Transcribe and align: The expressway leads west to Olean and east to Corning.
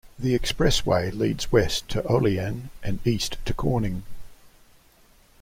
The 0.17 0.33
expressway 0.33 1.13
leads 1.15 1.51
west 1.51 1.87
to 1.89 2.03
Olean 2.07 2.71
and 2.81 3.05
east 3.05 3.37
to 3.45 3.53
Corning. 3.53 4.01